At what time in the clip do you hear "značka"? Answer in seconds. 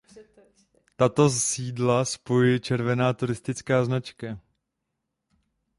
3.85-4.39